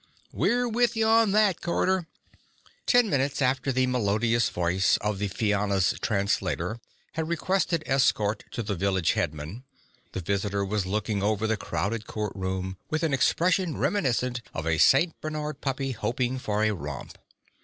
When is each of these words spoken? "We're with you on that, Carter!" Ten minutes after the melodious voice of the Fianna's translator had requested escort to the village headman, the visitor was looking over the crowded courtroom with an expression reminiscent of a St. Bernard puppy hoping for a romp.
"We're 0.33 0.67
with 0.67 0.95
you 0.95 1.05
on 1.05 1.29
that, 1.33 1.61
Carter!" 1.61 2.07
Ten 2.87 3.07
minutes 3.07 3.39
after 3.39 3.71
the 3.71 3.85
melodious 3.85 4.49
voice 4.49 4.97
of 4.97 5.19
the 5.19 5.27
Fianna's 5.27 5.93
translator 6.01 6.79
had 7.11 7.29
requested 7.29 7.83
escort 7.85 8.43
to 8.53 8.63
the 8.63 8.73
village 8.73 9.11
headman, 9.11 9.63
the 10.13 10.19
visitor 10.21 10.65
was 10.65 10.87
looking 10.87 11.21
over 11.21 11.45
the 11.45 11.55
crowded 11.55 12.07
courtroom 12.07 12.77
with 12.89 13.03
an 13.03 13.13
expression 13.13 13.77
reminiscent 13.77 14.41
of 14.55 14.65
a 14.65 14.79
St. 14.79 15.13
Bernard 15.21 15.61
puppy 15.61 15.91
hoping 15.91 16.39
for 16.39 16.63
a 16.63 16.71
romp. 16.71 17.19